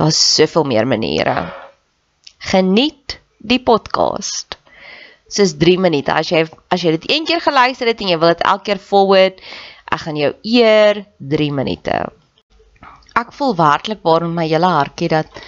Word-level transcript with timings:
Daar's 0.00 0.34
soveel 0.34 0.64
meer 0.64 0.86
maniere. 0.88 1.52
Geniet 2.38 3.18
die 3.36 3.60
podcast. 3.60 4.56
Dis 5.28 5.52
3 5.60 5.76
minute. 5.78 6.14
As 6.14 6.30
jy 6.32 6.46
as 6.72 6.80
jy 6.80 6.94
dit 6.94 7.04
een 7.10 7.26
keer 7.28 7.42
geluister 7.44 7.90
het 7.90 8.00
en 8.00 8.08
jy 8.08 8.16
wil 8.22 8.32
dit 8.32 8.46
elke 8.48 8.70
keer 8.70 8.80
forward, 8.80 9.42
ek 9.92 10.00
gaan 10.06 10.16
jou 10.16 10.30
eer 10.56 11.02
3 11.34 11.50
minute. 11.52 11.98
Ek 13.12 13.36
voel 13.36 13.52
werklik 13.58 14.00
waar 14.08 14.24
in 14.24 14.32
my 14.38 14.48
hele 14.48 14.72
hartjie 14.72 15.10
dat 15.12 15.42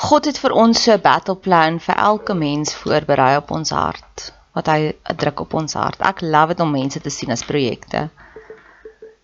God 0.00 0.24
het 0.30 0.40
vir 0.40 0.56
ons 0.64 0.80
so 0.86 0.96
'n 0.96 1.04
battle 1.04 1.36
plan 1.36 1.76
vir 1.78 2.00
elke 2.08 2.34
mens 2.34 2.72
voorberei 2.74 3.36
op 3.36 3.52
ons 3.52 3.70
hart 3.70 4.30
wat 4.56 4.66
hy 4.72 4.94
druk 5.20 5.44
op 5.44 5.54
ons 5.60 5.76
hart. 5.76 6.00
Ek 6.00 6.24
love 6.24 6.56
dit 6.56 6.64
om 6.64 6.72
mense 6.72 7.00
te 7.00 7.10
sien 7.10 7.30
as 7.36 7.44
projekte. 7.44 8.08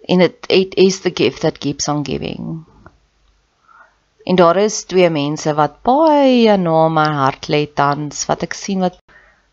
And 0.08 0.20
it 0.20 0.44
it 0.48 0.76
is 0.76 1.00
the 1.00 1.14
gift 1.22 1.40
that 1.40 1.58
keeps 1.58 1.88
on 1.88 2.04
giving. 2.04 2.66
En 4.24 4.36
daar 4.36 4.56
is 4.56 4.84
twee 4.84 5.10
mense 5.10 5.54
wat 5.54 5.80
baie 5.86 6.56
na 6.56 6.88
my 6.88 7.06
hart 7.22 7.48
lê 7.48 7.64
tans 7.74 8.26
wat 8.28 8.44
ek 8.48 8.54
sien 8.54 8.84
wat 8.84 8.98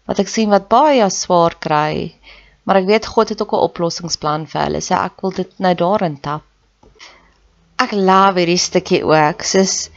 wat 0.07 0.19
ek 0.23 0.31
sien 0.31 0.51
wat 0.51 0.67
baie 0.71 1.07
swaar 1.11 1.55
kry. 1.59 2.13
Maar 2.67 2.81
ek 2.81 2.89
weet 2.91 3.07
God 3.13 3.29
het 3.29 3.41
ook 3.41 3.53
'n 3.55 3.65
oplossingsplan 3.69 4.47
vir 4.51 4.61
hulle. 4.61 4.81
So 4.81 4.95
ek 4.95 5.21
wil 5.21 5.31
dit 5.31 5.59
nou 5.59 5.73
daarin 5.73 6.19
tap. 6.19 6.43
Ek 7.79 7.91
love 7.91 8.39
hierdie 8.39 8.57
stukkie 8.57 9.03
ook. 9.03 9.43
Sis 9.43 9.89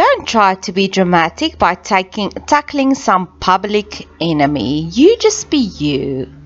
Don't 0.00 0.26
try 0.26 0.54
to 0.54 0.72
be 0.72 0.88
dramatic 0.88 1.58
by 1.58 1.74
taking 1.74 2.30
tackling 2.46 2.94
some 2.94 3.26
public 3.38 4.08
enemy. 4.18 4.88
You 4.90 5.16
just 5.18 5.50
be 5.50 5.58
you. 5.58 6.39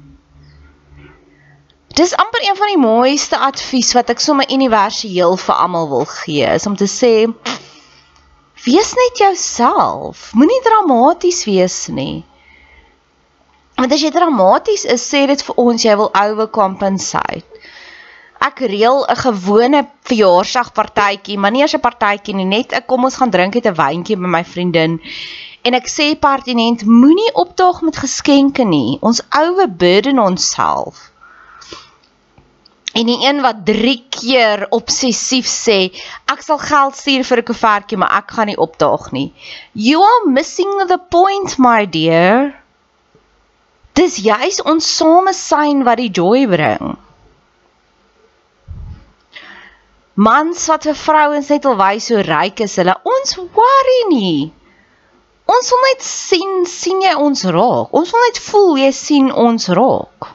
Dis 1.94 2.16
amper 2.16 2.42
een 2.42 2.56
van 2.56 2.66
die 2.66 2.78
mooiste 2.82 3.38
advies 3.38 3.92
wat 3.94 4.08
ek 4.10 4.18
sommer 4.18 4.48
universeel 4.50 5.36
vir 5.38 5.54
almal 5.54 5.84
wil 5.92 6.08
gee, 6.10 6.48
is 6.56 6.66
om 6.66 6.74
te 6.74 6.88
sê 6.90 7.12
wees 8.64 8.90
net 8.98 9.20
jouself. 9.22 10.32
Moenie 10.34 10.58
dramaties 10.64 11.44
wees 11.46 11.76
nie. 11.94 12.24
Want 13.78 13.94
as 13.94 14.02
jy 14.02 14.10
dramaties 14.10 14.88
is, 14.96 15.06
sê 15.06 15.22
dit 15.30 15.46
vir 15.46 15.62
ons 15.66 15.86
jy 15.86 15.94
wil 16.02 16.10
overcompensate. 16.10 17.62
Ek 18.42 18.66
reël 18.74 19.06
'n 19.06 19.20
gewone 19.22 19.86
verjaarsdagpartytjie, 20.10 21.38
maar 21.38 21.54
nie 21.54 21.62
as 21.62 21.78
'n 21.78 21.86
partytjie 21.86 22.34
nie, 22.34 22.50
net 22.56 22.74
ek 22.74 22.90
kom 22.90 23.04
ons 23.04 23.22
gaan 23.22 23.30
drink 23.30 23.54
het 23.54 23.70
'n 23.70 23.78
wyntjie 23.78 24.18
by 24.18 24.34
my 24.34 24.44
vriendin. 24.44 24.98
En 25.62 25.74
ek 25.74 25.86
sê 25.86 26.18
pertinent, 26.18 26.82
moenie 26.84 27.34
opdaag 27.34 27.82
met 27.82 27.96
geskenke 27.96 28.64
nie. 28.64 28.98
Ons 29.00 29.22
overburden 29.30 30.18
onsself. 30.18 31.13
En 32.94 33.08
die 33.10 33.18
een 33.26 33.40
wat 33.42 33.64
3 33.66 33.94
keer 34.14 34.66
obsessief 34.70 35.48
sê, 35.50 35.78
ek 36.30 36.42
sal 36.46 36.60
geld 36.62 36.94
stuur 36.94 37.24
vir 37.26 37.40
'n 37.42 37.48
koevertjie, 37.48 37.98
maar 37.98 38.12
ek 38.22 38.30
gaan 38.36 38.46
nie 38.46 38.60
opdaag 38.66 39.10
nie. 39.12 39.32
You 39.72 40.02
are 40.02 40.30
missing 40.30 40.70
the 40.86 41.00
point, 41.10 41.58
my 41.58 41.86
dear. 41.86 42.54
Dis 43.94 44.16
juis 44.22 44.62
ons 44.62 44.96
samesyn 44.96 45.82
wat 45.86 45.98
die 45.98 46.10
joy 46.10 46.46
bring. 46.46 46.96
Mans 50.14 50.66
wat 50.70 50.86
vir 50.86 50.94
vrouens 50.94 51.48
net 51.50 51.64
wil 51.66 51.76
wys 51.78 52.08
hoe 52.14 52.22
ryk 52.22 52.60
is 52.60 52.76
hulle, 52.78 52.94
ons 53.02 53.34
worry 53.58 54.00
nie. 54.10 54.52
Ons 55.50 55.70
wil 55.74 55.82
net 55.88 56.06
sien, 56.06 56.62
sien 56.70 57.02
jy 57.02 57.14
ons 57.18 57.42
raak. 57.44 57.90
Ons 57.90 58.14
wil 58.14 58.22
net 58.28 58.38
voel 58.46 58.78
jy 58.84 58.92
sien 58.94 59.32
ons 59.32 59.68
raak. 59.68 60.33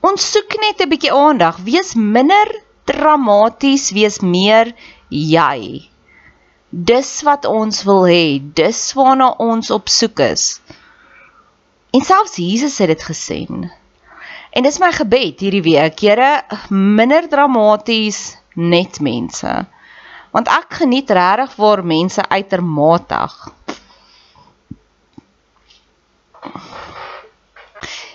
Ons 0.00 0.24
soek 0.32 0.54
net 0.62 0.80
'n 0.80 0.88
bietjie 0.88 1.12
aandag. 1.12 1.58
Wees 1.64 1.92
minder 1.94 2.48
dramaties, 2.88 3.90
wees 3.92 4.20
meer 4.20 4.72
jy. 5.08 5.88
Dis 6.70 7.10
wat 7.26 7.44
ons 7.44 7.82
wil 7.84 8.06
hê, 8.08 8.40
dis 8.40 8.80
waarna 8.96 9.34
ons 9.36 9.70
op 9.70 9.92
soek 9.92 10.22
is. 10.24 10.60
En 11.92 12.00
selfs 12.00 12.38
Jesus 12.40 12.78
het 12.78 12.88
dit 12.88 13.02
gesê. 13.02 13.44
En 14.50 14.62
dis 14.62 14.78
my 14.78 14.90
gebed 14.92 15.40
hierdie 15.40 15.62
week, 15.62 16.00
Here, 16.00 16.42
minder 16.70 17.28
dramaties 17.28 18.38
net 18.56 19.00
mense. 19.00 19.52
Want 20.32 20.48
ek 20.48 20.80
geniet 20.80 21.10
regtig 21.10 21.56
waar 21.56 21.84
mense 21.84 22.22
uitermatig. 22.28 23.36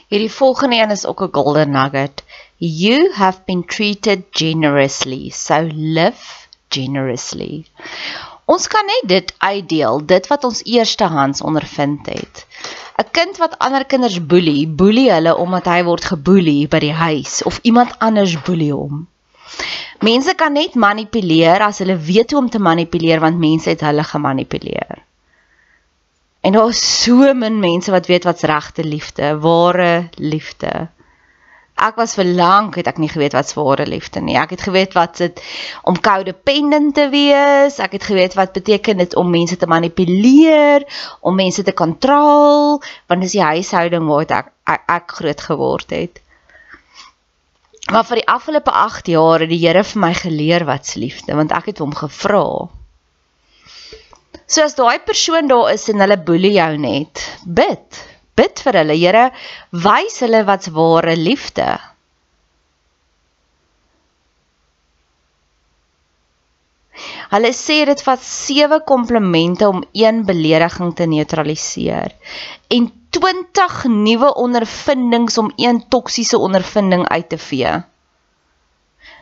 Hierdie 0.08 0.32
volgende 0.32 0.76
een 0.76 0.92
is 0.92 1.06
ook 1.06 1.22
'n 1.22 1.32
golden 1.32 1.72
nugget. 1.72 2.24
You 2.58 3.14
have 3.14 3.40
been 3.46 3.66
treated 3.66 4.24
generously, 4.32 5.30
so 5.30 5.68
live 5.74 6.48
generously. 6.70 7.66
Ons 8.46 8.68
kan 8.68 8.86
net 8.86 9.02
dit 9.10 9.34
uitdeel, 9.38 10.06
dit 10.06 10.28
wat 10.28 10.44
ons 10.44 10.62
eerstehands 10.64 11.42
ondervind 11.42 12.06
het. 12.06 12.46
'n 13.02 13.10
Kind 13.12 13.38
wat 13.38 13.58
ander 13.60 13.86
kinders 13.86 14.26
boelie, 14.26 14.68
boelie 14.68 15.12
hulle 15.12 15.36
omdat 15.38 15.66
hy 15.66 15.84
word 15.84 16.06
geboelie 16.06 16.68
by 16.68 16.80
die 16.80 16.94
huis 16.94 17.44
of 17.44 17.60
iemand 17.62 18.00
anders 18.00 18.42
boelie 18.42 18.72
hom. 18.74 19.08
Mense 20.00 20.34
kan 20.36 20.54
net 20.54 20.76
manipuleer 20.76 21.60
as 21.66 21.82
hulle 21.82 21.98
weet 21.98 22.32
hoe 22.32 22.40
om 22.40 22.50
te 22.50 22.60
manipuleer 22.60 23.20
want 23.20 23.40
mense 23.40 23.70
het 23.70 23.82
hulle 23.82 24.04
gemanipuleer. 24.04 25.02
En 26.46 26.54
daar 26.54 26.70
is 26.70 27.02
so 27.04 27.34
min 27.34 27.60
mense 27.60 27.90
wat 27.92 28.06
weet 28.06 28.24
wat's 28.24 28.46
regte 28.46 28.84
liefde, 28.84 29.38
ware 29.42 30.10
liefde. 30.14 30.90
Ek 31.76 31.98
was 31.98 32.14
vir 32.16 32.28
lank 32.38 32.78
het 32.78 32.88
ek 32.92 33.00
nie 33.02 33.10
geweet 33.10 33.34
wat's 33.34 33.56
ware 33.58 33.88
liefde 33.90 34.22
nie. 34.22 34.36
Ek 34.38 34.54
het 34.54 34.62
geweet 34.68 34.94
wat 34.94 35.18
dit 35.24 35.42
om 35.90 35.98
codependent 35.98 36.94
te 36.96 37.08
wees. 37.10 37.80
Ek 37.82 37.98
het 37.98 38.06
geweet 38.06 38.38
wat 38.38 38.54
beteken 38.54 39.02
dit 39.02 39.18
om 39.18 39.34
mense 39.34 39.58
te 39.58 39.66
manipuleer, 39.66 40.86
om 41.26 41.34
mense 41.36 41.66
te 41.66 41.74
kontrol, 41.74 42.78
want 43.10 43.26
dis 43.26 43.34
die 43.40 43.44
huishouding 43.44 44.06
waar 44.06 44.30
ek, 44.38 44.54
ek 44.86 45.18
groot 45.18 45.42
geword 45.50 45.98
het. 45.98 46.22
Maar 47.90 48.06
vir 48.06 48.22
die 48.22 48.30
afgelope 48.38 48.72
8 48.86 49.10
jaar 49.18 49.42
het 49.42 49.50
die 49.50 49.64
Here 49.66 49.82
vir 49.84 50.06
my 50.06 50.14
geleer 50.22 50.70
wat's 50.70 50.94
liefde, 50.94 51.34
want 51.34 51.58
ek 51.58 51.74
het 51.74 51.82
hom 51.82 51.98
gevra. 52.06 52.46
So 54.48 54.62
as 54.64 54.76
daai 54.78 55.00
persoon 55.02 55.50
daar 55.50 55.72
is 55.74 55.88
en 55.90 56.04
hulle 56.04 56.18
boelie 56.28 56.54
jou 56.58 56.74
net, 56.78 57.24
bid. 57.46 58.04
Bid 58.38 58.62
vir 58.62 58.78
hulle, 58.82 58.96
Here, 59.00 59.30
wys 59.72 60.20
hulle 60.22 60.44
wat's 60.46 60.70
ware 60.76 61.16
liefde. 61.18 61.70
Hulle 67.32 67.52
sê 67.58 67.82
dit 67.90 68.02
vat 68.06 68.22
7 68.24 68.80
komplimente 68.88 69.68
om 69.68 69.82
een 69.98 70.22
belediging 70.28 70.94
te 70.96 71.08
neutraliseer 71.10 72.14
en 72.76 72.86
20 73.18 73.82
nuwe 73.92 74.30
ondervindings 74.46 75.38
om 75.42 75.52
een 75.56 75.82
toksiese 75.90 76.38
ondervinding 76.38 77.08
uit 77.08 77.30
te 77.30 77.38
vee. 77.38 77.74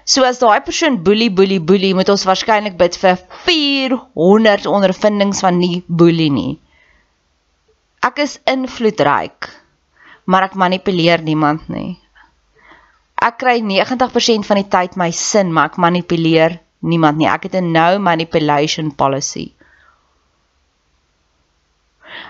So 0.05 0.25
as 0.27 0.39
daai 0.41 0.59
persoon 0.59 0.97
boelie 1.03 1.29
boelie 1.31 1.61
boelie, 1.63 1.93
moet 1.95 2.09
ons 2.11 2.25
waarskynlik 2.27 2.75
bid 2.79 2.97
vir 2.99 3.21
400 3.45 4.67
ondervindings 4.67 5.39
van 5.45 5.59
nie 5.61 5.83
boelie 5.87 6.31
nie. 6.31 6.53
Ek 8.03 8.19
is 8.19 8.35
invloedryk, 8.51 9.47
maar 10.27 10.49
ek 10.49 10.59
manipuleer 10.59 11.23
niemand 11.23 11.69
nie. 11.71 11.95
Ek 13.23 13.39
kry 13.39 13.61
90% 13.63 14.43
van 14.49 14.59
die 14.59 14.67
tyd 14.67 14.99
my 14.99 15.07
sin, 15.15 15.55
maar 15.55 15.71
ek 15.71 15.79
manipuleer 15.79 16.59
niemand 16.83 17.21
nie. 17.21 17.31
Ek 17.31 17.47
het 17.47 17.55
'n 17.55 17.71
no 17.71 17.99
manipulation 17.99 18.91
policy. 18.91 19.53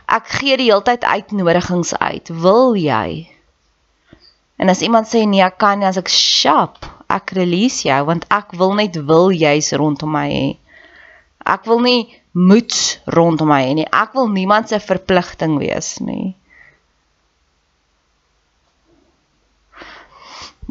Ek 0.06 0.30
gee 0.30 0.58
die 0.58 0.70
hele 0.70 0.86
tyd 0.86 1.04
uitnodigings 1.04 1.98
uit. 1.98 2.30
Wil 2.30 2.75
jy? 2.78 3.28
En 4.62 4.70
as 4.70 4.81
iemand 4.86 5.10
sê 5.10 5.25
nee, 5.25 5.42
ek 5.42 5.58
kan 5.58 5.80
nie 5.80 5.90
as 5.90 5.98
ek 5.98 6.08
sharp 6.08 6.93
ek 7.18 7.33
release 7.38 7.88
jou 7.88 8.00
want 8.10 8.27
ek 8.33 8.56
wil 8.60 8.75
net 8.80 8.98
wil 9.10 9.31
jy's 9.31 9.71
rondom 9.80 10.13
my 10.15 10.27
hê. 10.31 10.45
Ek 11.45 11.68
wil 11.69 11.83
nie 11.83 12.07
moets 12.33 13.00
rondom 13.18 13.51
my 13.54 13.62
hê 13.65 13.75
nie. 13.77 13.89
Ek 13.89 14.15
wil 14.18 14.31
niemand 14.31 14.71
se 14.71 14.80
verpligting 14.81 15.60
wees 15.62 15.98
nie. 16.01 16.33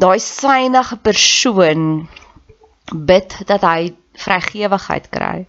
Daai 0.02 0.18
synige 0.24 0.96
persoon 1.04 2.08
bid 2.92 3.36
dat 3.46 3.64
hy 3.66 3.92
vrygewigheid 4.18 5.08
kry. 5.12 5.44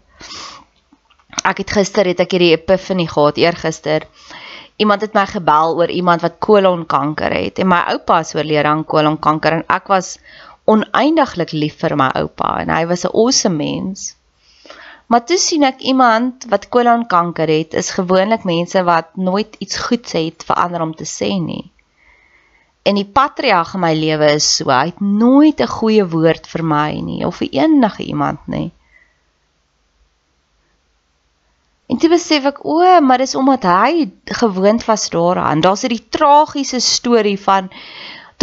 Ek 1.44 1.60
het 1.64 1.72
gister 1.76 2.08
het 2.08 2.22
ek 2.24 2.36
hierdie 2.36 2.54
epiphany 2.56 3.08
gehad, 3.10 3.40
eergister. 3.42 4.06
Iemand 4.82 5.02
het 5.06 5.16
my 5.16 5.26
gebel 5.30 5.78
oor 5.80 5.92
iemand 5.92 6.24
wat 6.26 6.40
kolonkanker 6.44 7.34
het 7.34 7.60
en 7.62 7.70
my 7.72 7.84
oupa 7.94 8.20
is 8.26 8.34
oorlede 8.36 8.70
aan 8.70 8.86
kolonkanker 8.90 9.60
en 9.60 9.66
ek 9.70 9.92
was 9.92 10.18
oneindiglik 10.66 11.52
lief 11.52 11.80
vir 11.84 11.96
my 12.00 12.10
oupa 12.20 12.60
en 12.62 12.70
hy 12.70 12.86
was 12.88 13.06
'n 13.06 13.14
awesome 13.14 13.58
mens. 13.58 14.16
Maar 15.08 15.26
toe 15.26 15.38
sien 15.38 15.64
ek 15.64 15.82
iemand 15.82 16.46
wat 16.50 16.70
kolonkanker 16.70 17.48
het, 17.48 17.74
is 17.74 17.92
gewoonlik 17.98 18.44
mense 18.44 18.84
wat 18.84 19.16
nooit 19.16 19.56
iets 19.60 19.78
goeds 19.78 20.12
het 20.12 20.44
vir 20.48 20.56
ander 20.56 20.82
om 20.82 20.94
te 20.96 21.06
sê 21.06 21.32
nie. 21.40 21.72
En 22.84 22.96
die 22.96 23.06
patriarg 23.06 23.74
in 23.74 23.80
my 23.80 23.94
lewe 23.96 24.32
is 24.36 24.48
so, 24.56 24.72
hy 24.72 24.86
het 24.92 25.00
nooit 25.00 25.60
'n 25.60 25.76
goeie 25.80 26.06
woord 26.16 26.48
vir 26.48 26.64
my 26.64 26.92
nie 27.02 27.26
of 27.26 27.36
vir 27.36 27.50
enige 27.52 28.04
iemand 28.04 28.48
nie. 28.48 28.72
En 31.94 31.98
toe 31.98 32.10
besef 32.10 32.46
ek, 32.46 32.64
o, 32.66 32.82
maar 33.02 33.22
dis 33.22 33.36
omdat 33.36 33.64
hy 33.64 34.10
gewoond 34.26 34.86
was 34.86 35.10
daaraan. 35.10 35.62
Daar's 35.62 35.84
'n 35.86 36.00
tragiese 36.10 36.80
storie 36.80 37.40
van 37.40 37.70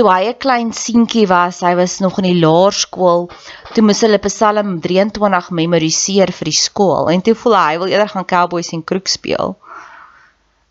toe 0.01 0.09
hy 0.09 0.31
'n 0.33 0.39
klein 0.41 0.69
seentjie 0.73 1.27
was, 1.29 1.61
hy 1.61 1.75
was 1.77 1.99
nog 2.01 2.19
in 2.23 2.31
die 2.31 2.41
laerskool, 2.41 3.27
toe 3.75 3.83
moes 3.85 4.01
hulle 4.01 4.21
Psalm 4.25 4.79
23 4.81 5.51
memoriseer 5.59 6.33
vir 6.33 6.49
die 6.49 6.57
skool 6.57 7.11
en 7.13 7.21
toe 7.21 7.35
voel 7.37 7.57
hy 7.59 7.75
wil 7.83 7.93
eerder 7.93 8.09
gaan 8.09 8.29
Cowboys 8.31 8.73
en 8.73 8.85
Kroeg 8.91 9.11
speel. 9.13 9.59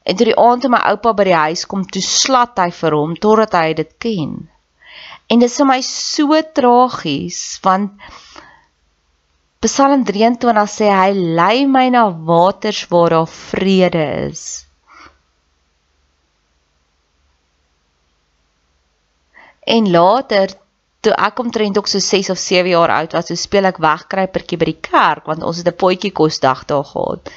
En 0.01 0.17
toe 0.17 0.25
die 0.31 0.37
aand 0.45 0.65
toe 0.65 0.71
my 0.73 0.79
oupa 0.93 1.13
by 1.13 1.27
die 1.29 1.37
huis 1.37 1.67
kom, 1.69 1.83
toe 1.85 2.01
slat 2.01 2.57
hy 2.57 2.71
vir 2.79 2.97
hom 2.97 3.13
totdat 3.21 3.53
hy 3.59 3.73
dit 3.77 3.91
ken. 4.01 4.33
En 5.29 5.37
dit 5.37 5.45
is 5.45 5.57
vir 5.61 5.69
my 5.69 5.81
so 5.85 6.41
tragies 6.61 7.59
want 7.61 8.01
Psalm 9.61 10.07
23 10.07 10.65
sê 10.73 10.89
hy 10.89 11.13
lei 11.13 11.67
my 11.69 11.85
na 11.93 12.07
waters 12.09 12.87
waar 12.89 13.13
daar 13.13 13.29
vrede 13.29 14.07
is. 14.31 14.65
En 19.69 19.92
later 19.94 20.56
toe 21.06 21.13
ek 21.13 21.39
omtrent 21.39 21.77
ook 21.77 21.88
so 21.88 22.01
6 22.01 22.29
of 22.34 22.39
7 22.41 22.72
jaar 22.72 22.89
oud 22.89 23.13
was, 23.15 23.27
so 23.29 23.38
speel 23.38 23.70
ek 23.70 23.77
wegkruipertjie 23.84 24.58
by 24.60 24.67
die 24.72 24.82
kerk 24.89 25.29
want 25.29 25.46
ons 25.46 25.62
het 25.62 25.70
'n 25.70 25.79
potjie 25.84 26.12
kosdag 26.12 26.65
daar 26.72 26.88
gehad. 26.91 27.29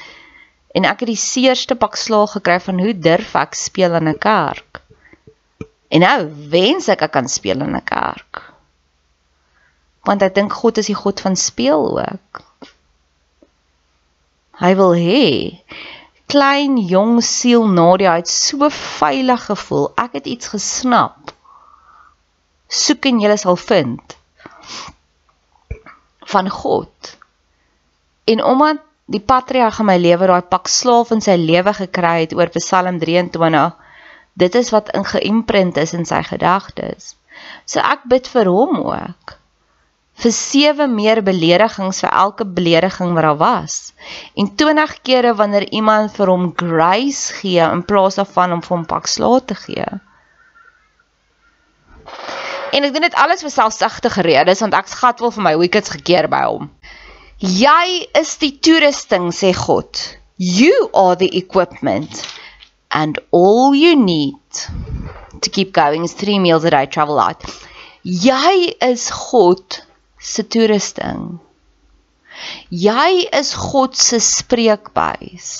En 0.74 0.88
ek 0.88 1.04
het 1.04 1.10
die 1.12 1.20
seerste 1.20 1.76
pak 1.76 1.96
slaag 2.00 2.32
gekry 2.36 2.58
van 2.60 2.80
hoe 2.80 2.94
durf 2.98 3.34
ek 3.36 3.54
speel 3.54 3.94
in 4.00 4.08
'n 4.08 4.18
kerk. 4.18 4.80
En 5.92 6.00
nou 6.00 6.20
wens 6.48 6.88
ek 6.88 7.02
ek 7.02 7.12
kan 7.12 7.28
speel 7.28 7.60
in 7.60 7.76
'n 7.76 7.84
kerk. 7.84 8.42
Want 10.08 10.22
ek 10.22 10.34
dink 10.34 10.52
God 10.52 10.78
is 10.78 10.86
die 10.86 11.00
God 11.04 11.20
van 11.20 11.36
speel 11.36 12.00
ook. 12.00 12.42
Hy 14.56 14.74
wil 14.74 14.94
hê 14.94 15.60
klein 16.26 16.78
jong 16.78 17.20
siel 17.22 17.66
Nadia 17.68 18.14
het 18.16 18.28
so 18.28 18.68
veilig 18.70 19.44
gevoel. 19.44 19.92
Ek 19.96 20.12
het 20.12 20.26
iets 20.26 20.48
gesnap 20.48 21.31
soek 22.72 23.08
en 23.10 23.20
julle 23.20 23.36
sal 23.40 23.58
vind 23.60 24.16
van 26.32 26.48
God. 26.48 27.12
En 28.24 28.44
omdat 28.44 28.80
die 29.12 29.20
patriarg 29.20 29.80
in 29.82 29.88
my 29.90 29.98
lewe 30.00 30.28
daai 30.30 30.46
pak 30.48 30.70
slaaf 30.72 31.10
in 31.12 31.20
sy 31.24 31.34
lewe 31.36 31.74
gekry 31.76 32.22
het 32.22 32.32
oor 32.38 32.52
Psalm 32.54 33.00
23, 33.02 33.74
dit 34.40 34.54
is 34.62 34.70
wat 34.72 34.92
ingeïmprint 34.96 35.76
is 35.82 35.92
in 35.98 36.08
sy 36.08 36.22
gedagtes. 36.24 37.12
So 37.68 37.82
ek 37.84 38.06
bid 38.08 38.30
vir 38.32 38.48
hom 38.48 38.78
ook 38.86 39.36
vir 40.22 40.34
sewe 40.36 40.86
meer 40.92 41.22
beledigings 41.24 42.02
vir 42.04 42.12
elke 42.12 42.44
belediging 42.44 43.14
wat 43.16 43.24
daar 43.26 43.38
was 43.40 43.76
en 44.38 44.50
20 44.60 44.92
kere 45.08 45.32
wanneer 45.38 45.64
iemand 45.72 46.12
vir 46.16 46.30
hom 46.30 46.50
grace 46.56 47.32
gee 47.40 47.64
in 47.64 47.82
plaas 47.88 48.20
daarvan 48.20 48.58
om 48.58 48.62
vir 48.62 48.76
hom 48.76 48.84
pak 48.86 49.08
slaaf 49.08 49.48
te 49.50 49.56
gee. 49.64 49.88
En 52.72 52.86
ek 52.86 52.94
doen 52.94 53.04
dit 53.04 53.16
alles 53.20 53.42
vir 53.44 53.52
selfsugtige 53.52 54.24
redes 54.24 54.62
want 54.64 54.76
ek 54.76 54.88
skat 54.88 55.20
wel 55.20 55.34
vir 55.34 55.44
my 55.44 55.52
wickets 55.60 55.92
gekeer 55.92 56.28
by 56.32 56.44
hom. 56.48 56.70
Jy 57.42 58.06
is 58.16 58.36
die 58.40 58.54
toerusting 58.64 59.28
sê 59.34 59.50
God. 59.56 59.98
You 60.38 60.88
are 60.96 61.16
the 61.20 61.28
equipment 61.36 62.22
and 62.90 63.20
all 63.30 63.74
you 63.76 63.92
need 63.96 64.64
to 65.42 65.50
keep 65.50 65.72
going 65.72 66.04
is 66.04 66.14
3 66.14 66.38
meals 66.38 66.64
a 66.64 66.70
day 66.70 66.86
travel 66.86 67.16
light. 67.18 67.44
Jy 68.02 68.74
is 68.80 69.10
God 69.10 69.82
se 70.18 70.42
toerusting. 70.42 71.40
Jy 72.70 73.28
is 73.36 73.52
God 73.54 73.96
se 73.98 74.18
spreekbuis. 74.22 75.50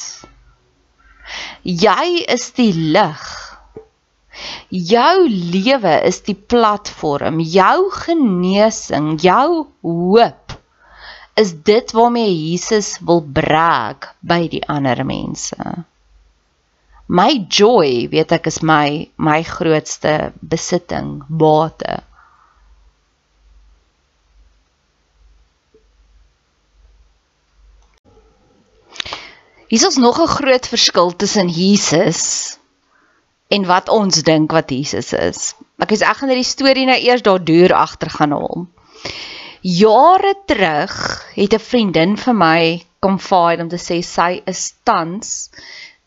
Jy 1.63 2.25
is 2.33 2.51
die 2.57 2.73
lig 2.73 3.52
Jou 4.69 5.29
lewe 5.29 5.95
is 6.09 6.23
die 6.27 6.37
platform, 6.37 7.41
jou 7.41 7.91
genesing, 7.93 9.15
jou 9.21 9.67
hoop 9.83 10.57
is 11.35 11.53
dit 11.65 11.93
waarmee 11.97 12.33
Jesus 12.51 12.99
wil 13.01 13.23
brag 13.25 14.13
by 14.21 14.47
die 14.53 14.63
ander 14.69 15.01
mense. 15.05 15.85
My 17.09 17.45
joy, 17.49 18.09
weet 18.13 18.33
ek, 18.33 18.49
is 18.49 18.61
my 18.65 19.09
my 19.17 19.43
grootste 19.45 20.33
besitting, 20.41 21.21
bate. 21.29 22.01
Hier 29.73 29.87
is 29.89 29.97
nog 29.97 30.21
'n 30.21 30.29
groot 30.29 30.69
verskil 30.69 31.17
tussen 31.17 31.49
Jesus 31.49 32.59
en 33.53 33.67
wat 33.69 33.91
ons 33.93 34.23
dink 34.25 34.53
wat 34.57 34.73
Jesus 34.73 35.13
is. 35.13 35.53
Ek 35.83 35.93
is 35.97 36.05
ek 36.07 36.23
gaan 36.23 36.33
hierdie 36.33 36.49
storie 36.49 36.87
nou 36.89 36.97
eers 36.97 37.25
daardeur 37.27 37.75
agter 37.77 38.13
gaan 38.13 38.35
haal. 38.37 38.67
Jare 39.63 40.35
terug 40.51 40.95
het 41.37 41.55
'n 41.55 41.67
vriendin 41.71 42.17
vir 42.17 42.35
my 42.35 42.63
kom 43.03 43.19
vaai 43.19 43.61
om 43.63 43.69
te 43.69 43.79
sê 43.79 44.03
sy 44.03 44.43
is 44.47 44.75
tans 44.85 45.51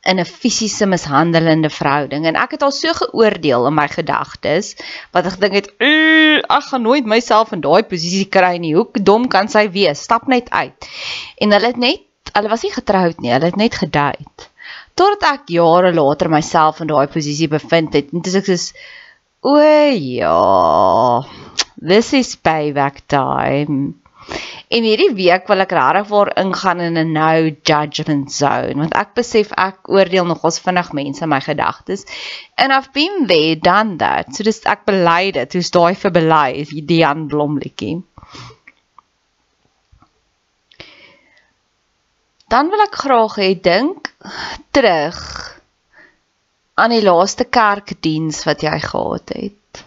in 0.06 0.20
'n 0.20 0.25
fisiese 0.25 0.86
mishandelende 0.86 1.70
verhouding 1.70 2.25
en 2.25 2.36
ek 2.36 2.52
het 2.56 2.64
al 2.64 2.72
so 2.72 2.94
geoordeel 2.94 3.68
in 3.68 3.74
my 3.74 3.88
gedagtes 3.88 4.75
wat 5.14 5.25
ek 5.25 5.40
dink 5.40 5.56
het 5.60 5.70
ek 5.80 6.66
gaan 6.70 6.82
nooit 6.82 7.06
myself 7.06 7.54
in 7.54 7.62
daai 7.62 7.84
posisie 7.84 8.25
kry 8.25 8.58
nie. 8.58 8.75
Hoe 8.75 8.88
dom 8.94 9.28
kan 9.28 9.48
sy 9.48 9.70
wees? 9.70 10.02
Stap 10.02 10.28
net 10.28 10.50
uit. 10.50 10.90
En 11.38 11.52
hulle 11.52 11.68
het 11.68 11.78
net 11.78 12.02
hulle 12.34 12.50
was 12.50 12.64
nie 12.64 12.74
getroud 12.74 13.22
nie, 13.22 13.32
hulle 13.32 13.46
het 13.46 13.56
net 13.56 13.75
gedate. 13.75 14.50
Totdat 14.96 15.25
ek 15.34 15.50
jare 15.52 15.92
later 15.92 16.30
myself 16.32 16.80
in 16.82 16.88
daai 16.92 17.08
posisie 17.12 17.50
bevind 17.52 17.98
het 17.98 18.14
en 18.14 18.24
dis 18.24 18.38
ek 18.40 18.48
soos 18.48 18.70
o 19.46 19.58
ja, 19.60 21.22
this 21.78 22.14
is 22.14 22.36
payback 22.48 23.04
time. 23.12 23.94
En 24.74 24.86
hierdie 24.88 25.12
week 25.14 25.52
wil 25.52 25.62
ek 25.62 25.75
regtig 25.78 26.08
waar 26.10 26.32
ingaan 26.42 26.80
in 26.88 26.98
'n 26.98 27.12
no 27.18 27.28
judgment 27.72 28.32
zone 28.34 28.80
want 28.82 28.96
ek 29.04 29.14
besef 29.20 29.52
ek 29.68 29.92
oordeel 29.98 30.25
nogals 30.32 30.58
vinnig 30.64 30.90
mense 31.00 31.28
my 31.34 31.40
gedagtes 31.50 32.08
and 32.58 32.74
I've 32.74 32.92
been 32.94 33.28
there 33.28 33.56
done 33.56 33.98
that. 33.98 34.34
So 34.34 34.48
dis 34.48 34.64
ek 34.66 34.88
bely 34.90 35.32
dit. 35.38 35.54
Hoe's 35.54 35.72
daai 35.78 35.94
vir 35.94 36.12
bely? 36.20 36.66
Die 36.94 37.02
Jan 37.04 37.28
Blomletjie. 37.28 38.02
Dan 42.48 42.70
wil 42.70 42.84
ek 42.86 42.96
graag 43.02 43.36
hê 43.42 43.50
dink 43.58 44.12
terug 44.75 45.20
aan 46.75 46.94
die 46.94 47.04
laaste 47.04 47.48
kerkdiens 47.48 48.44
wat 48.46 48.62
jy 48.62 48.78
gehad 48.84 49.32
het. 49.34 49.84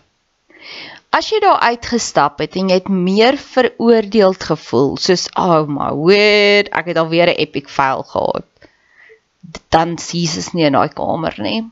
As 1.14 1.30
jy 1.32 1.38
daar 1.40 1.62
uitgestap 1.70 2.42
het 2.42 2.56
en 2.60 2.68
jy 2.68 2.80
het 2.80 2.90
meer 2.92 3.38
veroordeeld 3.40 4.42
gevoel, 4.50 4.96
soos 5.00 5.28
oh 5.38 5.70
my 5.70 5.88
word, 5.96 6.68
ek 6.68 6.90
het 6.92 7.00
alweer 7.00 7.30
'n 7.32 7.40
epic 7.44 7.70
fail 7.72 8.02
gehad. 8.02 8.48
Dan 9.72 9.96
Jesus 9.96 10.52
nie 10.52 10.66
in 10.66 10.76
daai 10.76 10.92
kamer 10.92 11.34
nie. 11.38 11.62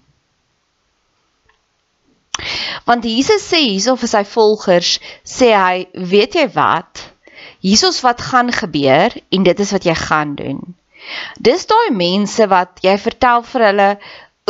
Want 2.87 3.05
Jesus 3.05 3.43
sê 3.51 3.61
hierso 3.65 3.97
vir 3.97 4.09
sy 4.09 4.25
volgers, 4.25 5.01
sê 5.25 5.53
hy, 5.53 5.89
weet 5.93 6.35
jy 6.35 6.49
wat? 6.55 7.16
Hiersoos 7.67 8.01
wat 8.07 8.23
gaan 8.23 8.53
gebeur 8.55 9.15
en 9.35 9.47
dit 9.47 9.61
is 9.61 9.73
wat 9.75 9.87
jy 9.89 9.95
gaan 9.99 10.35
doen. 10.39 10.63
Dis 11.43 11.67
daai 11.67 11.91
mense 11.95 12.47
wat 12.51 12.81
jy 12.87 12.95
vertel 12.99 13.43
vir 13.51 13.65
hulle, 13.69 13.91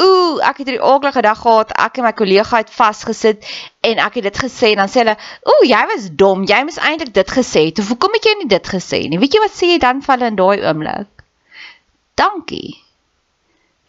ooh, 0.00 0.40
ek 0.44 0.60
het 0.60 0.68
hierdie 0.68 0.84
aardige 0.84 1.22
dag 1.24 1.40
gehad, 1.40 1.72
ek 1.86 2.00
en 2.00 2.06
my 2.06 2.12
kollega 2.16 2.60
het 2.60 2.72
vasgesit 2.72 3.44
en 3.88 4.00
ek 4.04 4.18
het 4.20 4.28
dit 4.28 4.40
gesê 4.44 4.72
en 4.74 4.82
dan 4.84 4.92
sê 4.92 5.02
hulle, 5.02 5.16
ooh, 5.48 5.64
jy 5.64 5.82
was 5.92 6.08
dom, 6.22 6.44
jy 6.48 6.62
moes 6.68 6.80
eintlik 6.80 7.14
dit 7.16 7.36
gesê 7.38 7.68
het. 7.70 7.84
Hoekom 7.90 8.16
het 8.18 8.28
jy 8.28 8.34
nie 8.42 8.50
dit 8.52 8.72
gesê 8.76 9.04
nie? 9.08 9.20
Weet 9.22 9.36
jy 9.36 9.44
wat 9.44 9.56
sê 9.56 9.70
jy 9.72 9.78
dan 9.84 10.02
vir 10.04 10.16
hulle 10.16 10.32
in 10.32 10.40
daai 10.40 10.66
oomblik? 10.66 11.24
Dankie. 12.16 12.76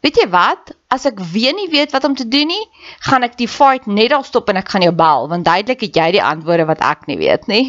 Weet 0.03 0.21
jy 0.21 0.27
wat? 0.31 0.71
As 0.93 1.07
ek 1.09 1.19
weer 1.33 1.55
nie 1.55 1.67
weet 1.71 1.91
wat 1.95 2.05
om 2.07 2.15
te 2.15 2.27
doen 2.27 2.47
nie, 2.51 2.63
gaan 3.09 3.27
ek 3.27 3.35
die 3.39 3.49
fight 3.51 3.87
net 3.91 4.13
daar 4.15 4.23
stop 4.27 4.47
en 4.51 4.59
ek 4.61 4.71
gaan 4.71 4.85
jou 4.87 4.95
bel 4.95 5.27
want 5.31 5.47
duidelik 5.47 5.83
het 5.83 5.99
jy 5.99 6.07
die 6.15 6.23
antwoorde 6.23 6.67
wat 6.69 6.83
ek 6.85 7.07
nie 7.11 7.19
weet 7.19 7.51
nie 7.51 7.65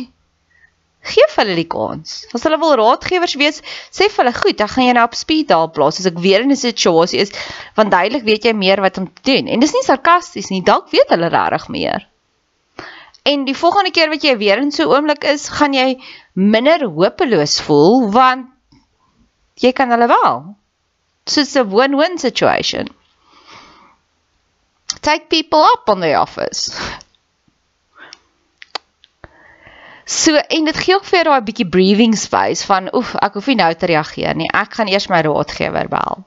gee 1.09 1.27
vir 1.33 1.45
hulle 1.45 1.57
die 1.59 1.69
kans. 1.71 2.27
As 2.37 2.45
hulle 2.47 2.59
wil 2.61 2.77
raadgewers 2.81 3.35
wees, 3.41 3.63
sê 3.91 4.09
vir 4.09 4.25
hulle, 4.25 4.35
"Goed, 4.37 4.59
dan 4.59 4.69
gaan 4.69 4.85
jy 4.87 4.93
nou 4.93 5.05
op 5.05 5.15
speed 5.15 5.49
daar 5.49 5.69
plaas 5.69 6.01
as 6.01 6.07
ek 6.07 6.19
weer 6.19 6.41
in 6.41 6.53
'n 6.53 6.57
situasie 6.57 7.21
is, 7.21 7.33
want 7.77 7.91
duidelik 7.91 8.25
weet 8.25 8.45
jy 8.45 8.53
meer 8.53 8.81
wat 8.81 8.99
om 8.99 9.07
te 9.07 9.23
doen." 9.33 9.49
En 9.49 9.61
dis 9.61 9.73
nie 9.73 9.83
sarkasties 9.83 10.51
nie, 10.51 10.63
dalk 10.63 10.91
weet 10.91 11.09
hulle 11.09 11.29
regtig 11.29 11.69
meer. 11.69 12.07
En 13.25 13.45
die 13.45 13.57
volgende 13.57 13.91
keer 13.91 14.09
wat 14.09 14.23
jy 14.23 14.37
weer 14.39 14.59
in 14.59 14.71
so 14.73 14.85
'n 14.85 14.95
oomblik 14.95 15.25
is, 15.25 15.49
gaan 15.49 15.75
jy 15.75 16.01
minder 16.35 16.87
hopeloos 16.87 17.61
voel 17.61 18.11
want 18.11 18.47
jy 19.57 19.73
kan 19.73 19.91
hulle 19.91 20.09
wel. 20.09 20.57
So 21.27 21.41
it's 21.41 21.57
a 21.57 21.65
win-win 21.65 22.19
situation. 22.19 22.89
Take 25.03 25.29
people 25.29 25.63
up 25.63 25.89
on 25.89 26.01
the 26.01 26.15
offers. 26.15 26.71
So 30.09 30.33
en 30.35 30.65
dit 30.65 30.77
gee 30.77 30.95
ook 30.97 31.05
vir 31.05 31.29
daai 31.29 31.43
bietjie 31.45 31.69
breathing 31.69 32.15
space 32.17 32.65
van 32.65 32.89
oef, 32.97 33.11
ek 33.21 33.35
hoef 33.37 33.51
nie 33.51 33.59
nou 33.61 33.69
te 33.77 33.91
reageer 33.91 34.39
nie. 34.41 34.49
Ek 34.57 34.79
gaan 34.79 34.89
eers 34.89 35.11
my 35.13 35.21
raadgewer 35.27 35.91
bel. 35.93 36.25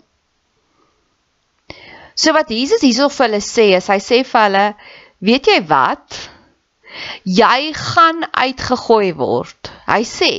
So 2.14 2.36
wat 2.38 2.54
Jesus 2.54 2.86
hierso 2.86 3.10
vir 3.10 3.26
hulle 3.26 3.42
sê, 3.42 3.72
is 3.80 3.90
hy 3.90 3.98
sê 3.98 4.22
vir 4.28 4.44
hulle, 4.46 4.68
weet 5.26 5.50
jy 5.50 5.58
wat? 5.72 6.20
Jy 7.26 7.72
gaan 7.74 8.22
uitgegooi 8.30 9.16
word. 9.18 9.72
Hy 9.90 10.04
sê, 10.06 10.32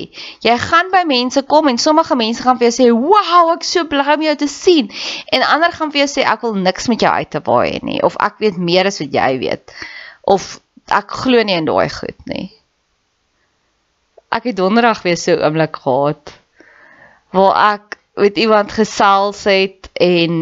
jy 0.47 0.57
gaan 0.63 0.95
by 0.95 1.03
mense 1.09 1.43
kom 1.51 1.67
en 1.73 1.83
sommige 1.83 2.15
mense 2.23 2.47
gaan 2.47 2.63
vir 2.63 2.69
jou 2.69 2.77
sê, 2.79 2.89
"Wow, 2.95 3.51
ek 3.57 3.67
so 3.67 3.85
bly 3.91 4.07
om 4.15 4.23
jou 4.23 4.37
te 4.37 4.49
sien." 4.49 4.95
En 5.33 5.43
ander 5.43 5.73
gaan 5.73 5.91
vir 5.91 6.07
jou 6.07 6.11
sê, 6.15 6.31
"Ek 6.31 6.43
wil 6.43 6.55
niks 6.55 6.89
met 6.89 7.01
jou 7.01 7.11
uit 7.11 7.31
te 7.31 7.41
waai 7.41 7.81
nie," 7.83 8.03
of 8.03 8.17
"Ek 8.21 8.39
weet 8.39 8.57
meer 8.57 8.87
as 8.87 9.01
wat 9.01 9.13
jy 9.13 9.39
weet." 9.39 9.73
Of 10.23 10.61
"Ek 10.89 11.11
glo 11.11 11.43
nie 11.43 11.57
in 11.59 11.65
daai 11.65 11.89
goed 11.91 12.27
nie." 12.27 12.62
Ek 14.33 14.51
het 14.51 14.57
donderdag 14.57 15.03
weer 15.03 15.17
so 15.17 15.37
'n 15.37 15.45
oomblik 15.45 15.77
gehad 15.77 16.39
waar 17.33 17.75
ek 17.75 17.99
met 18.15 18.37
iemand 18.37 18.73
gesels 18.73 19.45
het 19.45 19.89
en 19.95 20.33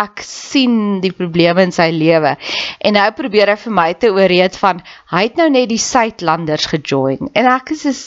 ek 0.00 0.22
sien 0.24 1.00
die 1.00 1.12
probleme 1.12 1.62
in 1.62 1.72
sy 1.72 1.90
lewe. 1.92 2.36
En 2.80 2.96
nou 2.96 3.10
probeer 3.16 3.52
hy 3.52 3.56
vir 3.56 3.72
my 3.72 3.92
te 4.00 4.12
ooreed 4.12 4.56
van 4.56 4.80
hy 5.12 5.22
het 5.26 5.36
nou 5.36 5.48
net 5.52 5.68
die 5.68 5.80
Suidlanders 5.80 6.66
gejoin. 6.72 7.28
En 7.36 7.48
ek 7.52 7.72
is 7.76 7.84
is 7.84 8.02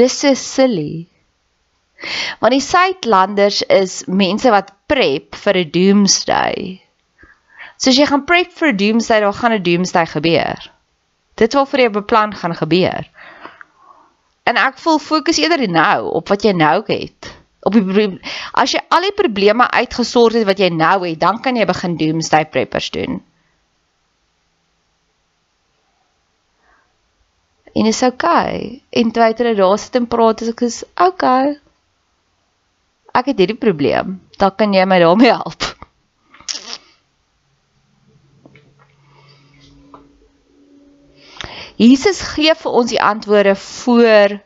dis 0.00 0.18
so 0.20 0.34
silly. 0.34 1.06
Want 2.40 2.52
die 2.52 2.64
Suidlanders 2.64 3.62
is 3.62 4.04
mense 4.06 4.50
wat 4.50 4.72
prep 4.86 5.36
vir 5.44 5.56
'n 5.64 5.70
doomsday. 5.70 6.80
So 7.76 7.90
as 7.90 7.96
jy 7.96 8.06
gaan 8.06 8.24
prep 8.24 8.52
vir 8.52 8.72
doomsday 8.72 9.20
dan 9.20 9.34
gaan 9.34 9.52
'n 9.52 9.62
doomsday 9.62 10.06
gebeur. 10.06 10.70
Dit 11.36 11.54
wat 11.54 11.68
vir 11.68 11.80
jou 11.80 11.90
beplan 11.90 12.34
gaan 12.34 12.54
gebeur 12.54 13.08
En 14.44 14.60
ek 14.60 14.78
voel 14.84 14.98
fokus 15.00 15.40
eerder 15.40 15.64
nou 15.72 16.10
op 16.20 16.28
wat 16.28 16.44
jy 16.44 16.52
nou 16.52 16.82
het. 16.86 17.30
Op 17.64 17.72
die 17.72 17.82
probleem. 17.82 18.18
As 18.52 18.74
jy 18.76 18.82
al 18.92 19.06
die 19.06 19.14
probleme 19.16 19.70
uitgesort 19.72 20.36
het 20.36 20.44
wat 20.44 20.60
jy 20.60 20.68
nou 20.68 20.98
het, 21.06 21.20
dan 21.20 21.40
kan 21.40 21.56
jy 21.56 21.64
begin 21.68 21.96
doomsday 21.96 22.44
preppers 22.52 22.90
doen. 22.92 23.22
En 27.74 27.86
is 27.90 28.02
okay. 28.06 28.82
En 28.90 29.10
het 29.16 29.38
hulle 29.38 29.54
daar 29.58 29.78
sit 29.78 29.96
en 29.98 30.06
praat, 30.06 30.44
as 30.44 30.52
ek 30.52 30.60
is 30.68 30.82
okay. 31.00 31.56
Ek 33.14 33.32
het 33.32 33.40
hierdie 33.40 33.58
probleem. 33.58 34.20
Dan 34.38 34.54
kan 34.54 34.74
jy 34.74 34.84
my 34.86 35.00
daarmee 35.02 35.32
help. 35.32 35.73
Jesus 41.76 42.20
gee 42.34 42.54
vir 42.54 42.74
ons 42.78 42.90
die 42.92 43.02
antwoorde 43.02 43.54
voor 43.58 44.36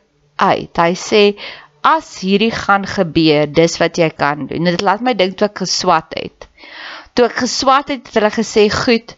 uit. 0.41 0.79
Hy 0.81 0.93
sê 0.97 1.23
as 1.85 2.07
hierdie 2.25 2.53
gaan 2.53 2.87
gebeur, 2.89 3.45
dis 3.45 3.77
wat 3.81 3.99
jy 4.01 4.09
kan 4.09 4.47
doen. 4.49 4.65
Dit 4.65 4.81
laat 4.81 5.03
my 5.05 5.13
dink 5.17 5.37
toe 5.37 5.47
ek 5.49 5.61
geswat 5.61 6.15
het. 6.17 6.47
Toe 7.13 7.27
ek 7.29 7.37
geswat 7.43 7.93
het, 7.93 8.09
het 8.09 8.17
hulle 8.17 8.33
gesê, 8.33 8.65
"Goed, 8.73 9.15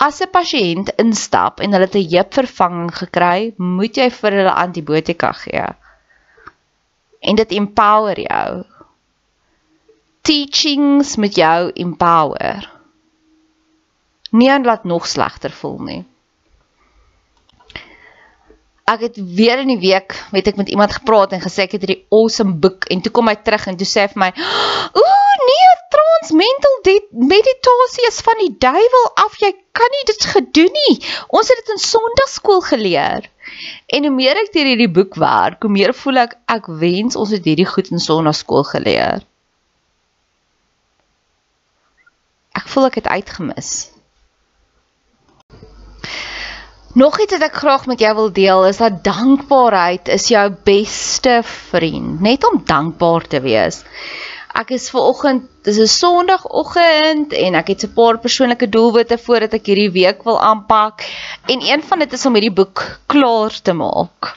as 0.00 0.22
'n 0.22 0.32
pasiënt 0.32 0.94
instap 0.96 1.60
en 1.60 1.72
hulle 1.72 1.84
het 1.84 1.96
'n 1.96 2.10
heupvervanging 2.10 2.92
gekry, 2.96 3.52
moet 3.58 3.96
jy 3.96 4.10
vir 4.10 4.32
hulle 4.32 4.54
antibiotika 4.54 5.32
gee." 5.32 5.66
En 7.20 7.36
dit 7.36 7.52
empower 7.52 8.20
jou. 8.20 8.64
Teachings 10.22 11.16
met 11.16 11.34
jou 11.34 11.70
empower. 11.74 12.70
Nie 14.30 14.50
aan 14.50 14.64
laat 14.64 14.84
nog 14.84 15.06
slegter 15.06 15.50
voel 15.50 15.78
nie 15.78 16.09
ek 18.90 19.06
het 19.06 19.20
weer 19.38 19.62
in 19.62 19.70
die 19.74 19.80
week 19.82 20.16
weet 20.34 20.52
ek 20.52 20.60
met 20.60 20.72
iemand 20.72 20.96
gepraat 20.98 21.34
en 21.36 21.42
gesê 21.44 21.66
ek 21.66 21.76
het 21.78 21.86
hierdie 21.86 22.02
awesome 22.10 22.58
boek 22.62 22.88
en 22.90 23.04
toe 23.04 23.12
kom 23.14 23.30
hy 23.30 23.36
terug 23.38 23.68
en 23.70 23.78
toe 23.80 23.88
sê 23.88 24.06
hy 24.06 24.12
vir 24.14 24.24
my 24.26 24.30
ooh 24.98 25.36
nee 25.46 25.70
Transmental 25.90 26.74
meditasie 27.10 28.06
is 28.06 28.20
van 28.22 28.38
die 28.38 28.52
duiwel 28.62 29.06
af. 29.14 29.38
Jy 29.42 29.50
kan 29.74 29.90
nie 29.94 30.04
dit 30.06 30.26
gedoen 30.32 30.76
nie. 30.76 30.94
Ons 31.34 31.50
het 31.50 31.58
dit 31.62 31.72
in 31.74 31.82
Sondagskool 31.82 32.60
geleer. 32.60 33.26
En 33.90 34.06
hoe 34.06 34.14
meer 34.14 34.38
ek 34.38 34.52
deur 34.54 34.70
hierdie 34.70 34.90
boek 34.90 35.18
werk, 35.18 35.62
hoe 35.64 35.72
meer 35.72 35.94
voel 35.96 36.22
ek 36.22 36.36
ek 36.46 36.68
wens 36.82 37.18
ons 37.18 37.34
het 37.34 37.48
hierdie 37.48 37.66
goed 37.66 37.90
in 37.90 38.02
Sondagskool 38.02 38.62
geleer. 38.70 39.24
Ek 42.54 42.68
voel 42.70 42.90
ek 42.90 43.00
het 43.00 43.10
uitgemis. 43.10 43.90
Nog 46.92 47.20
iets 47.22 47.36
wat 47.36 47.44
ek 47.46 47.54
graag 47.54 47.84
met 47.86 48.00
jou 48.02 48.10
wil 48.18 48.32
deel 48.34 48.64
is 48.66 48.80
dat 48.82 49.04
dankbaarheid 49.06 50.08
is 50.10 50.24
jou 50.32 50.48
beste 50.66 51.36
vriend. 51.46 52.18
Net 52.20 52.42
om 52.48 52.58
dankbaar 52.66 53.26
te 53.30 53.38
wees. 53.44 53.84
Ek 54.58 54.72
is 54.74 54.88
ver 54.90 55.04
oggend, 55.06 55.44
dis 55.62 55.78
'n 55.78 55.86
Sondagoggend 55.86 57.32
en 57.32 57.54
ek 57.54 57.68
het 57.68 57.84
'n 57.86 57.94
paar 57.94 58.18
persoonlike 58.18 58.66
doelwitte 58.68 59.18
voordat 59.18 59.54
ek 59.54 59.70
hierdie 59.70 59.92
week 59.94 60.24
wil 60.24 60.40
aanpak. 60.42 61.06
En 61.46 61.62
een 61.62 61.82
van 61.82 61.98
dit 61.98 62.12
is 62.12 62.26
om 62.26 62.34
hierdie 62.34 62.58
boek 62.58 62.98
klaar 63.06 63.54
te 63.62 63.72
maak 63.72 64.34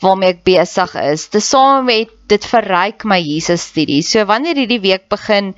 waarmee 0.00 0.28
ek 0.36 0.44
besig 0.44 0.94
is. 0.94 1.28
Tesame 1.28 1.82
met 1.82 2.10
dit 2.26 2.44
verryk 2.44 3.04
my 3.04 3.20
Jesus 3.20 3.62
studie. 3.62 4.02
So 4.02 4.24
wanneer 4.24 4.56
hierdie 4.56 4.80
week 4.80 5.08
begin, 5.08 5.54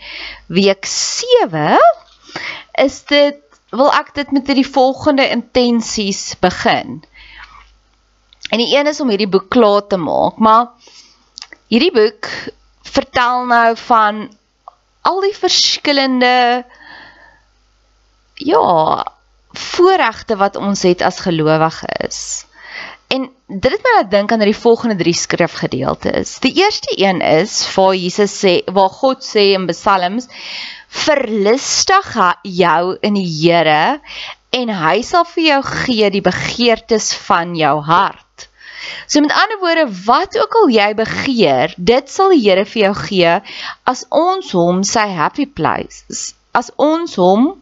week 0.47 0.87
7, 0.87 1.79
is 2.79 3.03
dit 3.03 3.46
wil 3.77 3.93
ek 3.93 4.15
dit 4.15 4.31
met 4.35 4.47
hierdie 4.47 4.69
volgende 4.69 5.29
intensies 5.29 6.37
begin. 6.41 7.03
En 8.51 8.63
die 8.63 8.71
een 8.77 8.87
is 8.87 9.01
om 9.01 9.11
hierdie 9.11 9.31
boek 9.31 9.49
klaar 9.51 9.87
te 9.87 9.99
maak, 9.99 10.39
maar 10.39 10.71
hierdie 11.73 11.93
boek 11.93 12.31
vertel 12.87 13.47
nou 13.51 13.77
van 13.77 14.27
al 15.07 15.21
die 15.21 15.35
verskillende 15.37 16.65
ja, 18.35 19.05
voorregte 19.53 20.37
wat 20.37 20.57
ons 20.57 20.83
het 20.83 21.03
as 21.03 21.21
gelowiges. 21.25 22.46
En 23.09 23.29
dit 23.47 23.71
het 23.71 23.83
my 23.85 23.93
laat 23.97 24.11
dink 24.11 24.33
aan 24.33 24.43
die 24.43 24.57
volgende 24.57 24.97
drie 24.99 25.15
skrifgedeeltes. 25.15 26.39
Die 26.43 26.55
eerste 26.59 26.95
een 26.99 27.21
is 27.23 27.59
waar 27.75 27.95
Jesus 27.95 28.35
sê, 28.35 28.59
waar 28.67 28.91
God 28.91 29.23
sê 29.23 29.53
in 29.55 29.69
Psalms, 29.71 30.27
verlustig 30.89 32.13
jou 32.43 32.97
in 33.01 33.15
die 33.15 33.29
Here 33.29 34.01
en 34.57 34.73
hy 34.73 35.01
sal 35.07 35.27
vir 35.29 35.45
jou 35.45 35.63
gee 35.69 36.11
die 36.11 36.25
begeertes 36.25 37.13
van 37.29 37.55
jou 37.59 37.77
hart. 37.87 38.49
So 39.07 39.21
met 39.21 39.35
ander 39.35 39.59
woorde, 39.63 39.87
wat 40.07 40.39
ook 40.39 40.55
al 40.63 40.71
jy 40.75 40.91
begeer, 40.99 41.75
dit 41.77 42.11
sal 42.11 42.35
die 42.35 42.43
Here 42.43 42.65
vir 42.65 42.83
jou 42.89 42.95
gee 43.07 43.35
as 43.93 44.07
ons 44.11 44.51
hom 44.57 44.83
sy 44.87 45.07
happy 45.15 45.47
place, 45.47 46.33
as 46.55 46.73
ons 46.77 47.19
hom 47.21 47.53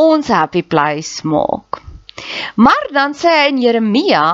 ons 0.00 0.28
happy 0.32 0.62
place 0.62 1.24
maak. 1.24 1.80
Maar 2.56 2.86
dan 2.92 3.14
sê 3.14 3.32
hy 3.32 3.48
in 3.52 3.60
Jeremia, 3.62 4.24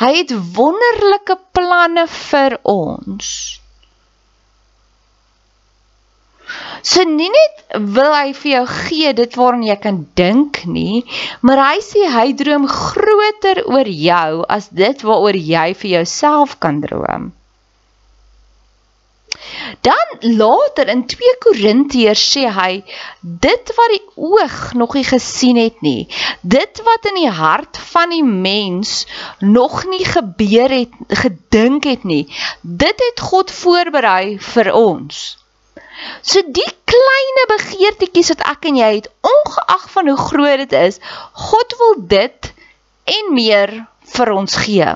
hy 0.00 0.10
het 0.20 0.34
wonderlike 0.56 1.38
planne 1.56 2.06
vir 2.06 2.58
ons. 2.64 3.30
So 6.82 7.04
nie 7.04 7.28
net 7.32 7.64
wil 7.96 8.14
hy 8.14 8.32
vir 8.32 8.50
jou 8.52 8.62
gee 8.72 9.12
dit 9.16 9.34
waaraan 9.40 9.64
jy 9.66 9.76
kan 9.82 9.98
dink 10.20 10.62
nie, 10.64 11.02
maar 11.42 11.60
hy 11.64 11.80
sê 11.84 12.06
hy 12.12 12.28
droom 12.38 12.68
groter 12.70 13.64
oor 13.66 13.90
jou 13.90 14.44
as 14.56 14.70
dit 14.82 15.04
waaroor 15.10 15.36
jy 15.36 15.66
vir 15.82 15.90
jouself 15.98 16.56
kan 16.62 16.80
droom. 16.84 17.32
Dan 19.80 20.36
later 20.36 20.88
in 20.88 21.06
2 21.06 21.36
Korintiërs 21.38 22.22
sê 22.32 22.48
hy 22.50 22.82
dit 23.20 23.72
wat 23.76 23.92
die 23.94 24.02
oog 24.16 24.56
nog 24.74 24.94
nie 24.98 25.04
gesien 25.06 25.56
het 25.60 25.80
nie, 25.86 26.08
dit 26.42 26.82
wat 26.86 27.08
in 27.10 27.20
die 27.22 27.30
hart 27.30 27.78
van 27.92 28.10
die 28.14 28.24
mens 28.24 29.06
nog 29.38 29.84
nie 29.86 30.04
gebeur 30.04 30.74
het 30.74 31.18
gedink 31.22 31.86
het 31.86 32.04
nie, 32.04 32.24
dit 32.62 33.04
het 33.08 33.20
God 33.30 33.52
voorberei 33.54 34.38
vir 34.52 34.72
ons. 34.74 35.38
So 36.22 36.42
die 36.42 36.70
kleine 36.88 37.44
begeertetjies 37.54 38.32
wat 38.34 38.46
ek 38.50 38.70
en 38.70 38.78
jy 38.78 38.90
het, 38.98 39.10
ongeag 39.26 39.90
van 39.94 40.10
hoe 40.10 40.18
groot 40.30 40.64
dit 40.64 40.74
is, 40.78 41.00
God 41.50 41.74
wil 41.82 41.94
dit 42.14 42.52
en 43.18 43.34
meer 43.34 43.74
vir 44.14 44.32
ons 44.34 44.58
gee. 44.64 44.94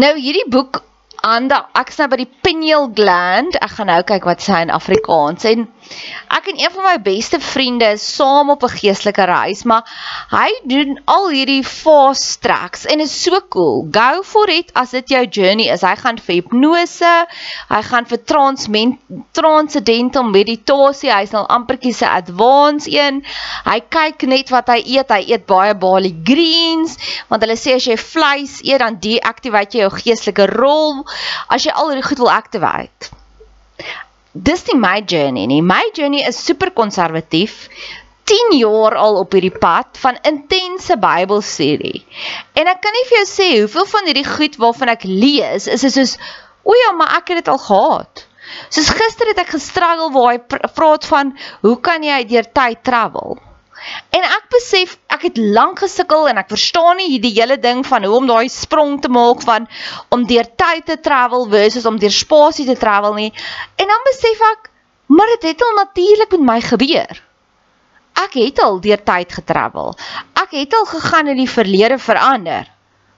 Nou 0.00 0.14
hierdie 0.16 0.48
boek 0.48 0.80
Anda, 1.22 1.58
ek's 1.78 2.00
nou 2.00 2.08
by 2.10 2.16
die 2.18 2.30
pineal 2.42 2.88
gland. 2.96 3.54
Ek 3.62 3.76
gaan 3.76 3.90
nou 3.92 4.00
kyk 4.08 4.24
wat 4.26 4.40
sê 4.42 4.62
in 4.64 4.72
Afrikaans. 4.74 5.44
En 5.46 5.68
ek 6.32 6.46
en 6.52 6.58
een 6.60 6.72
van 6.72 6.84
my 6.84 6.96
beste 7.02 7.40
vriende 7.40 7.84
is 7.96 8.04
saam 8.14 8.50
op 8.50 8.62
'n 8.62 8.76
geestelike 8.78 9.24
reis, 9.24 9.62
maar 9.62 9.84
hy 10.30 10.50
doen 10.64 11.00
al 11.04 11.28
hierdie 11.28 11.64
fast 11.64 12.40
tracks 12.40 12.84
en 12.86 13.00
is 13.00 13.22
so 13.22 13.40
cool. 13.48 13.88
Go 13.90 14.22
for 14.22 14.48
it 14.50 14.72
as 14.74 14.90
dit 14.90 15.08
jou 15.08 15.26
journey 15.26 15.68
is. 15.68 15.82
Hy 15.82 15.96
gaan 15.96 16.18
vir 16.18 16.34
hipnose, 16.34 17.26
hy 17.68 17.82
gaan 17.82 18.06
vir 18.06 18.18
transcendental 19.32 20.22
meditasie, 20.22 21.12
hy's 21.12 21.30
nou 21.30 21.46
ampertjie 21.46 21.94
se 21.94 22.08
advanced 22.08 22.92
een. 22.92 23.24
Hy 23.64 23.80
kyk 23.88 24.22
net 24.22 24.50
wat 24.50 24.68
hy 24.68 24.82
eet. 24.84 25.10
Hy 25.12 25.24
eet 25.32 25.46
baie 25.46 25.74
bali 25.74 26.14
greens, 26.24 26.96
want 27.28 27.42
hulle 27.42 27.56
sê 27.56 27.74
as 27.74 27.84
jy 27.84 27.96
vleis 27.96 28.60
eet 28.62 28.78
dan 28.78 29.00
deactivate 29.00 29.76
jy 29.76 29.82
jou 29.84 29.90
geestelike 29.98 30.46
rol 30.54 31.04
as 31.48 31.64
jy 31.64 31.72
al 31.74 31.90
hierdie 31.90 32.08
goed 32.08 32.18
wil 32.18 32.30
activate. 32.30 33.10
Dis 34.32 34.64
nie 34.70 34.78
my 34.80 35.02
journey 35.04 35.46
nie. 35.46 35.60
My 35.60 35.90
journey 35.92 36.22
is 36.24 36.38
super 36.40 36.70
konservatief. 36.72 37.68
10 38.24 38.54
jaar 38.56 38.94
al 38.96 39.18
op 39.20 39.34
hierdie 39.34 39.52
pad 39.52 39.98
van 40.00 40.16
intense 40.24 40.96
Bybelstudie. 40.96 42.00
En 42.56 42.70
ek 42.70 42.80
kan 42.80 42.94
nie 42.96 43.04
vir 43.10 43.18
jou 43.18 43.26
sê 43.28 43.48
hoeveel 43.58 43.88
van 43.92 44.08
hierdie 44.08 44.28
goed 44.28 44.56
waarvan 44.62 44.92
ek 44.94 45.04
lees 45.04 45.66
is 45.66 45.84
is 45.84 45.96
soos 45.98 46.14
o 46.62 46.76
ja, 46.78 46.92
maar 46.96 47.18
ek 47.18 47.32
het 47.32 47.42
dit 47.42 47.50
al 47.52 47.60
gehad. 47.60 48.24
Soos 48.72 48.92
gister 48.94 49.28
het 49.32 49.42
ek 49.42 49.52
gestruggle 49.56 50.08
waar 50.14 50.30
hy 50.32 50.38
praat 50.78 51.08
van 51.10 51.34
hoe 51.66 51.76
kan 51.84 52.04
jy 52.06 52.22
deur 52.30 52.48
tyd 52.56 52.80
travel? 52.86 53.36
En 54.14 54.24
ek 54.24 54.48
besef 54.54 54.94
ek 55.22 55.28
het 55.30 55.38
lank 55.54 55.78
gesukkel 55.78 56.26
en 56.26 56.40
ek 56.40 56.50
verstaan 56.50 56.98
nie 56.98 57.12
hierdie 57.12 57.36
hele 57.36 57.54
ding 57.62 57.84
van 57.86 58.02
hoe 58.02 58.16
om 58.18 58.26
daai 58.26 58.48
sprong 58.50 58.96
te 59.04 59.10
maak 59.12 59.44
van 59.46 59.68
om 60.10 60.24
deur 60.26 60.48
tyd 60.58 60.88
te 60.88 60.96
travel 60.98 61.46
versus 61.52 61.86
om 61.86 62.00
deur 62.02 62.10
spasie 62.10 62.66
te 62.66 62.74
travel 62.74 63.14
nie. 63.14 63.30
En 63.78 63.86
dan 63.86 64.02
besef 64.10 64.42
ek 64.50 64.70
maar 65.06 65.30
dit 65.36 65.52
het 65.52 65.62
al 65.62 65.76
natuurlik 65.78 66.34
met 66.34 66.44
my 66.48 66.58
gebeur. 66.64 67.22
Ek 68.18 68.34
het 68.34 68.58
al 68.64 68.80
deur 68.82 69.02
tyd 69.06 69.32
getravel. 69.38 69.94
Ek 70.42 70.56
het 70.58 70.74
al 70.74 70.88
gegaan 70.90 71.30
in 71.30 71.38
die 71.44 71.50
verlede 71.50 71.98
verander 72.02 72.66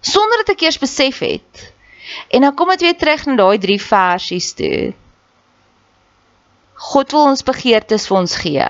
sonder 0.04 0.42
dat 0.42 0.52
ek 0.52 0.66
eers 0.66 0.76
besef 0.78 1.22
het. 1.24 1.68
En 2.28 2.44
dan 2.44 2.52
kom 2.54 2.68
dit 2.74 2.84
weer 2.84 2.98
terug 3.00 3.24
na 3.24 3.38
daai 3.40 3.58
drie 3.58 3.80
versies 3.80 4.52
toe. 4.58 4.92
God 6.92 7.14
wil 7.16 7.30
ons 7.32 7.46
begeertes 7.46 8.04
vir 8.10 8.18
ons 8.18 8.36
gee. 8.44 8.68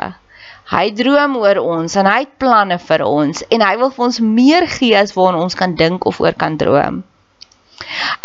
Hy 0.75 0.89
droom 0.99 1.37
oor 1.39 1.61
ons 1.63 1.93
en 2.01 2.07
hy 2.11 2.21
het 2.25 2.39
planne 2.43 2.81
vir 2.83 3.03
ons 3.07 3.45
en 3.47 3.63
hy 3.63 3.75
wil 3.79 3.93
vir 3.95 4.05
ons 4.09 4.17
meer 4.27 4.65
gee 4.67 4.97
as 4.99 5.13
waarna 5.15 5.45
ons 5.47 5.55
kan 5.59 5.77
dink 5.79 6.07
of 6.11 6.19
oor 6.25 6.35
kan 6.35 6.57
droom. 6.59 7.05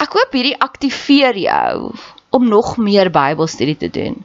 Ek 0.02 0.16
hoop 0.18 0.34
hierdie 0.34 0.56
aktiveer 0.58 1.38
jou 1.38 1.92
om 2.34 2.48
nog 2.50 2.78
meer 2.78 3.12
Bybelstudie 3.14 3.78
te 3.78 3.90
doen, 3.94 4.16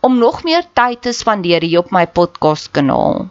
om 0.00 0.18
nog 0.18 0.42
meer 0.46 0.66
tyd 0.74 1.02
te 1.06 1.12
spandeer 1.14 1.62
hier 1.66 1.84
op 1.84 1.92
my 1.94 2.06
podcast 2.06 2.70
kanaal. 2.74 3.28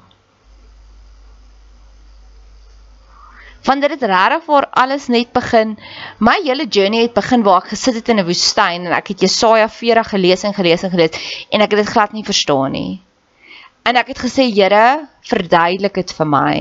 Van 3.68 3.84
dit 3.84 3.92
het 3.92 4.08
regtig 4.08 4.48
vir 4.48 4.70
alles 4.84 5.10
net 5.12 5.34
begin. 5.36 5.76
My 6.24 6.38
hele 6.46 6.68
journey 6.68 7.04
het 7.04 7.14
begin 7.16 7.44
waar 7.44 7.66
ek 7.66 7.74
gesit 7.74 8.00
het 8.00 8.10
in 8.10 8.24
'n 8.24 8.28
woestyn 8.32 8.88
en 8.88 8.96
ek 8.96 9.12
het 9.12 9.28
Jesaja 9.28 9.68
40 9.68 10.10
gelees 10.16 10.44
en 10.44 10.54
gelees 10.54 10.84
en 10.84 10.96
gelees 10.96 11.46
en 11.52 11.62
ek 11.62 11.72
het 11.72 11.84
dit 11.84 11.94
glad 11.96 12.14
nie 12.14 12.24
verstaan 12.24 12.72
nie. 12.72 13.02
En 13.90 13.98
ek 13.98 14.12
het 14.14 14.20
gesê, 14.22 14.46
Here, 14.54 15.08
verduidelik 15.26 15.96
dit 15.98 16.12
vir 16.14 16.28
my. 16.30 16.54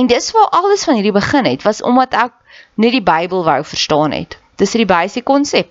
En 0.00 0.08
dis 0.10 0.30
waar 0.34 0.48
alles 0.58 0.82
van 0.88 0.96
hierdie 0.98 1.14
begin 1.14 1.46
het, 1.46 1.62
was 1.62 1.82
omdat 1.86 2.16
ek 2.18 2.32
net 2.74 2.96
die 2.96 3.04
Bybel 3.04 3.44
wou 3.46 3.60
verstaan 3.62 4.14
het. 4.16 4.34
Dis 4.58 4.74
die 4.74 4.88
basiese 4.90 5.22
konsep. 5.22 5.70